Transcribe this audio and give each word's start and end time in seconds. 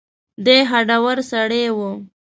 دی 0.45 0.57
هډور 0.69 1.17
سړی 1.31 1.63
و. 1.75 1.77